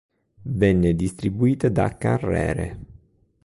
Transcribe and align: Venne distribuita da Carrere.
Venne 0.61 0.95
distribuita 0.95 1.69
da 1.69 1.95
Carrere. 1.95 2.79